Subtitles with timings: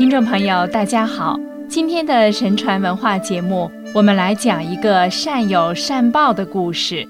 [0.00, 1.38] 听众朋友，大家好！
[1.68, 7.06] 今天的神传文化节目，我们来讲一个善有善报的故事。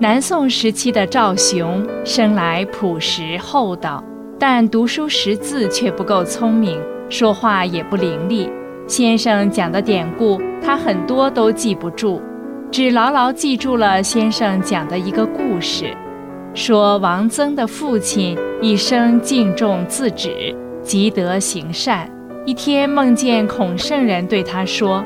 [0.00, 4.02] 南宋时期的赵雄生来朴实厚道，
[4.40, 6.76] 但读书识字却不够聪明，
[7.08, 8.50] 说话也不伶俐。
[8.88, 12.20] 先生讲的典故，他很多都记不住，
[12.72, 15.96] 只牢牢记住了先生讲的一个故事。
[16.54, 22.10] 说王曾的父亲一生敬重自止，积德行善。
[22.44, 25.02] 一天梦见孔圣人对他说：“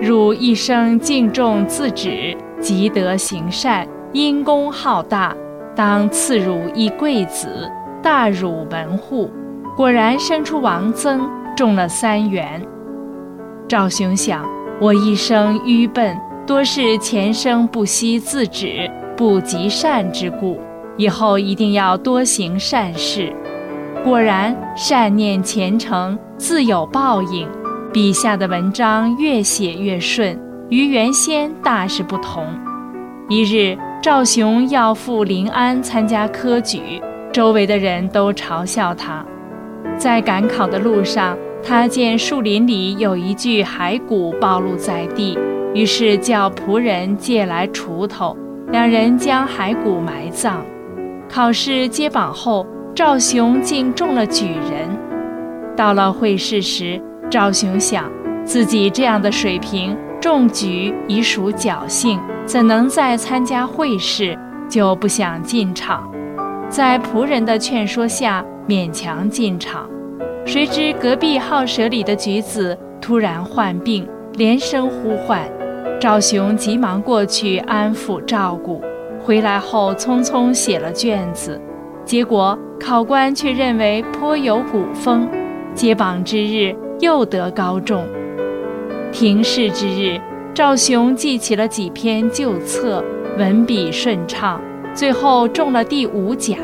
[0.00, 5.36] 汝一生敬重自止，积德行善，因功浩大，
[5.76, 7.70] 当赐汝一贵子，
[8.02, 9.30] 大汝门户。”
[9.76, 12.60] 果然生出王曾，中了三元。
[13.68, 14.44] 赵雄想：
[14.80, 20.58] 我一生愚笨，多是前生不惜自止，不积善之故。
[20.98, 23.32] 以后一定要多行善事，
[24.04, 27.48] 果然善念虔诚，自有报应。
[27.90, 30.38] 笔下的文章越写越顺，
[30.68, 32.44] 与原先大是不同。
[33.30, 37.00] 一日，赵雄要赴临安参加科举，
[37.32, 39.24] 周围的人都嘲笑他。
[39.96, 45.38] 在赶考的路上，他见树林里有一具骸骨暴露在地，
[45.74, 48.36] 于是叫仆人借来锄头，
[48.70, 50.64] 两人将骸骨埋葬。
[51.28, 54.88] 考试揭榜后，赵雄竟中了举人。
[55.76, 58.10] 到了会试时，赵雄想，
[58.44, 64.36] 自己这样的水平，中举已属侥幸，怎能再参加会试？
[64.68, 66.10] 就不想进场。
[66.68, 69.88] 在仆人的劝说下，勉强进场。
[70.44, 75.46] 谁知隔壁号舍里的举子突然患病，连声呼唤，
[76.00, 78.82] 赵雄急忙过去安抚照顾。
[79.28, 81.60] 回来后匆匆写了卷子，
[82.02, 85.28] 结果考官却认为颇有古风。
[85.74, 88.02] 揭榜之日又得高中。
[89.12, 90.18] 庭试之日，
[90.54, 93.04] 赵雄记起了几篇旧册，
[93.36, 94.58] 文笔顺畅，
[94.94, 96.56] 最后中了第五甲。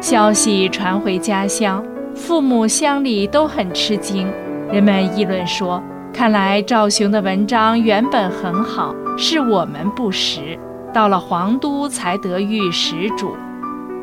[0.00, 4.24] 消息传回家乡，父母乡里都很吃惊，
[4.70, 5.82] 人们议论说
[6.14, 10.56] ：“看来赵雄的文章原本很好，是我们不识。”
[10.92, 13.36] 到了皇都才得遇始主，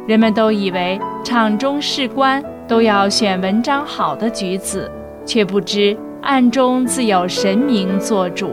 [0.07, 4.89] 人们都以为场中士官都要选文章好的举子，
[5.25, 8.51] 却不知暗中自有神明做主，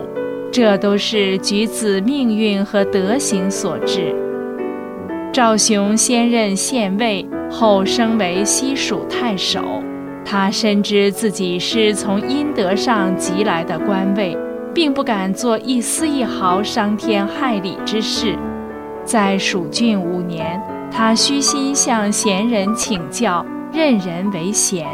[0.53, 4.15] 这都是举子命运和德行所致。
[5.33, 9.83] 赵雄先任县尉，后升为西蜀太守，
[10.25, 14.37] 他深知自己是从阴德上积来的官位。
[14.75, 18.37] 并不敢做一丝一毫伤天害理之事。
[19.05, 24.87] 在蜀郡五年，他虚心向贤人请教，任人为贤，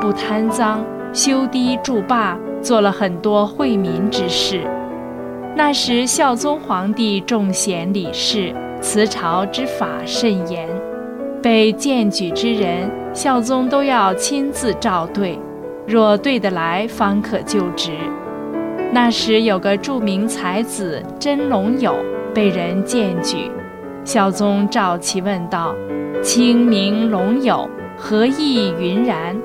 [0.00, 0.80] 不贪赃，
[1.12, 4.62] 修堤筑坝，做了很多惠民之事。
[5.54, 10.68] 那时孝宗皇帝重贤礼士，辞朝之法甚严，
[11.42, 15.38] 被荐举之人，孝宗都要亲自照对，
[15.86, 17.92] 若对得来，方可就职。
[18.96, 21.94] 那时有个著名才子真龙友
[22.34, 23.50] 被人荐举，
[24.06, 25.74] 孝宗召其问道
[26.24, 29.36] ：“清明龙友何意云然？”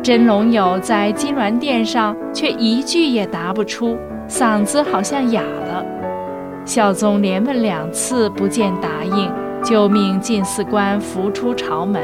[0.00, 5.84] 真龙友在金銮殿上却一句也答不出，嗓子好像哑了。
[6.64, 9.28] 孝宗连问两次不见答应，
[9.64, 12.00] 就命进士官扶出朝门。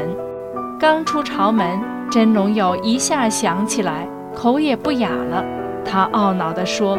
[0.77, 1.79] 刚出朝门，
[2.11, 4.05] 真龙友一下想起来，
[4.35, 5.41] 口也不哑了。
[5.83, 6.97] 他懊恼地说：“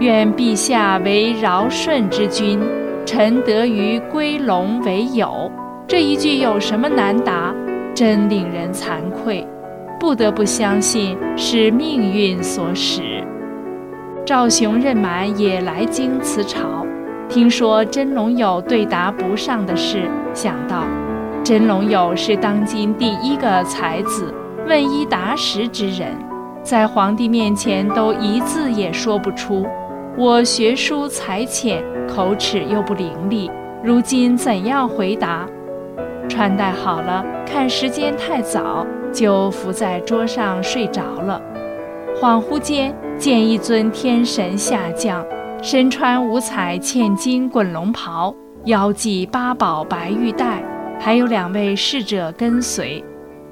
[0.00, 2.60] 愿陛下为尧舜之君，
[3.04, 5.50] 臣得于归龙为友。”
[5.88, 7.54] 这一句有什么难答？
[7.94, 9.44] 真令人惭愧，
[9.98, 13.24] 不得不相信是命运所使。
[14.24, 16.86] 赵雄任满也来京辞朝，
[17.28, 20.02] 听说真龙友对答不上的事，
[20.32, 20.84] 想到
[21.42, 24.32] 真龙友是当今第一个才子，
[24.68, 26.14] 问一答十之人。
[26.68, 29.66] 在皇帝面前都一字也说不出，
[30.18, 33.50] 我学书才浅，口齿又不伶俐，
[33.82, 35.48] 如今怎样回答？
[36.28, 41.40] 穿戴好了，看时间太早，就伏在桌上睡着了。
[42.20, 45.24] 恍惚间见一尊天神下降，
[45.62, 48.34] 身穿五彩嵌金滚龙袍，
[48.66, 50.62] 腰系八宝白玉带，
[51.00, 53.02] 还有两位侍者跟随。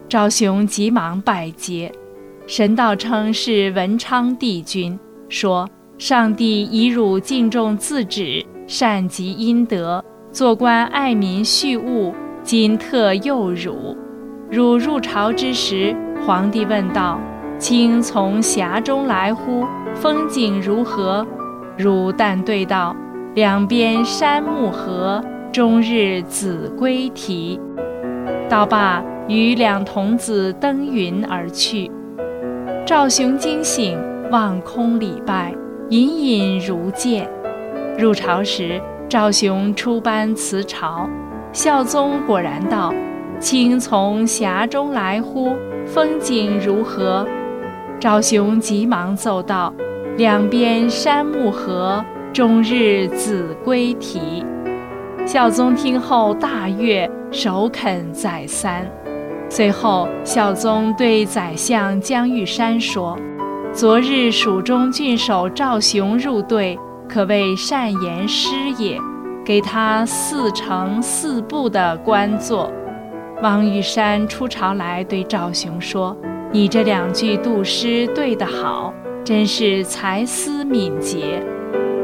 [0.06, 1.90] 赵雄急忙拜接。
[2.46, 4.96] 神道称是文昌帝君，
[5.28, 12.14] 说上帝以汝敬重自止，善积阴德，做官爱民恤物，
[12.44, 13.96] 今特诱汝。
[14.48, 15.92] 汝入朝之时，
[16.24, 17.18] 皇帝问道
[17.58, 19.66] ：“卿从峡中来乎？
[19.96, 21.26] 风景如何？”
[21.76, 22.94] 汝但对道
[23.34, 25.20] ：“两边山木合，
[25.52, 27.58] 终日子规啼。”
[28.48, 31.90] 道罢，与两童子登云而去。
[32.86, 33.98] 赵雄惊醒，
[34.30, 35.52] 望空礼拜，
[35.90, 37.28] 隐隐如见。
[37.98, 41.10] 入朝时，赵雄出班辞朝，
[41.52, 42.94] 孝宗果然道
[43.40, 45.56] ：“卿从峡中来乎？
[45.84, 47.26] 风景如何？”
[47.98, 49.74] 赵雄急忙奏道
[50.16, 54.46] ：“两边山木合，终日子规啼。”
[55.26, 58.88] 孝宗听后大悦，首肯再三。
[59.48, 63.16] 随后，孝宗对宰相姜玉山说
[63.72, 66.78] ：“昨日蜀中郡守赵雄入队，
[67.08, 68.98] 可谓善言诗也，
[69.44, 72.70] 给他四承四部的官做。”
[73.42, 76.14] 王玉山出朝来对赵雄说
[76.52, 78.92] ：“你这两句杜诗对得好，
[79.24, 81.42] 真是才思敏捷。”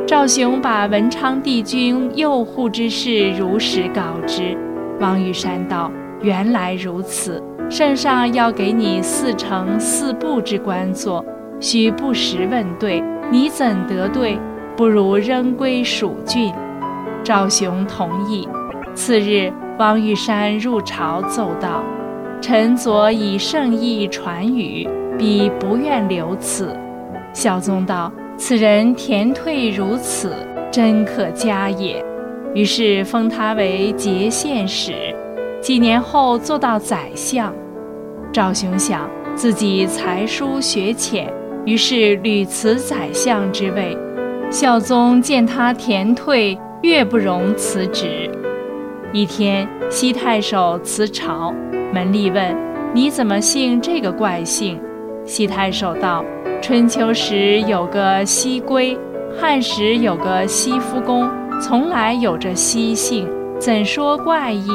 [0.07, 4.57] 赵雄把文昌帝君诱护之事如实告知。
[5.01, 5.91] 王玉山道。
[6.23, 11.25] 原来如此，圣上要给你四承四部之官做，
[11.59, 14.39] 须不时问对，你怎得对？
[14.77, 16.53] 不如仍归蜀郡。
[17.25, 18.49] 赵雄同意。
[18.95, 21.83] 次日，王玉山入朝奏道
[22.41, 26.77] ：“臣昨以圣意传语，彼不愿留此。”
[27.35, 30.35] 孝宗道：“此人田退如此，
[30.71, 32.05] 真可嘉也。”
[32.55, 35.12] 于是封他为节县使。
[35.63, 37.55] 几年后做到宰相，
[38.33, 41.33] 赵雄想自己才疏学浅，
[41.65, 43.97] 于是屡辞宰相之位。
[44.51, 48.29] 孝宗见他田退，越不容辞职。
[49.13, 51.55] 一天，西太守辞朝，
[51.95, 52.57] 门吏问
[52.93, 54.81] ：“你怎么姓这个怪姓？”
[55.25, 56.25] 西太守道
[56.61, 58.99] ：“春秋时有个西归，
[59.41, 61.31] 汉时有个西夫公，
[61.61, 63.29] 从来有着西姓，
[63.61, 64.69] 怎说怪异？”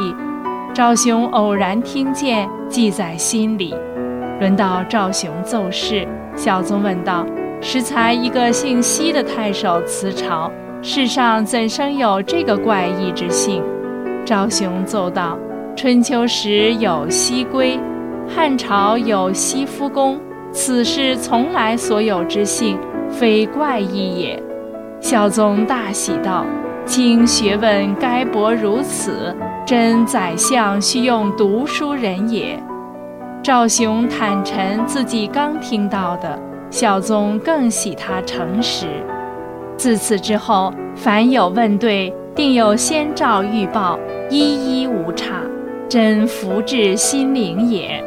[0.78, 3.74] 赵雄偶然听见，记在心里。
[4.40, 7.26] 轮到赵雄奏事，孝宗问道
[7.60, 10.52] ：“适才一个姓西的太守辞朝，
[10.84, 13.64] 世上怎生有这个怪异之姓？”
[14.24, 15.36] 赵雄奏道
[15.76, 17.80] ：“春秋时有西归，
[18.28, 20.22] 汉朝有西夫公，
[20.52, 22.78] 此事从来所有之姓，
[23.10, 24.44] 非怪异也。”
[25.02, 26.46] 孝宗大喜道
[26.86, 29.36] ：“卿学问该博如此。”
[29.68, 32.58] 真宰相须用读书人也。
[33.44, 36.40] 赵雄坦陈自己刚听到的，
[36.72, 38.88] 孝宗更喜他诚实。
[39.76, 44.00] 自此之后，凡有问对，定有先兆预报，
[44.30, 45.42] 一一无差，
[45.90, 48.02] 真福至心灵也。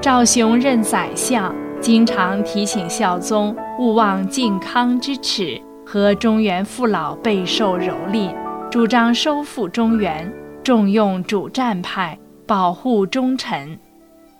[0.00, 8.32] 赵雄任宰相，经常提醒孝宗勿忘靖康之耻，和中原父老备受蹂躏，
[8.70, 10.32] 主张收复中原。
[10.62, 13.78] 重用主战派，保护忠臣。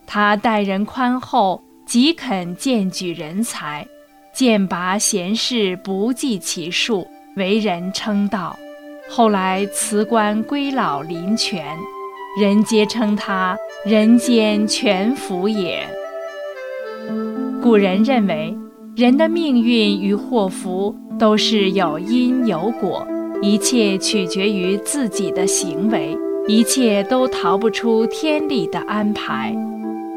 [0.06, 3.86] 他待人宽厚，极肯荐举人才，
[4.34, 7.06] 荐拔贤士不计其数，
[7.36, 8.56] 为人称道。
[9.08, 11.76] 后来辞官归老临泉，
[12.40, 15.84] 人皆称他人间全福也。
[17.62, 18.56] 古人认为，
[18.94, 23.06] 人的命运与祸福都是有因有果。
[23.42, 26.14] 一切取决于自己的行为，
[26.46, 29.56] 一切都逃不出天理的安排。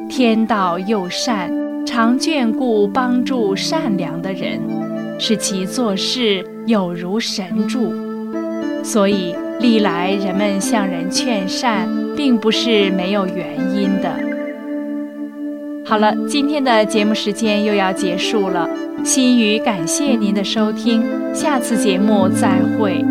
[0.10, 1.50] 天道佑善，
[1.86, 4.60] 常眷顾帮助善良的人，
[5.18, 7.94] 使其做事有如神助。
[8.84, 11.88] 所以历来人们向人劝善，
[12.18, 14.33] 并不是没有原因的。
[15.94, 18.68] 好了，今天的节目时间又要结束了，
[19.06, 21.04] 心语感谢您的收听，
[21.36, 23.06] 下次节目再会。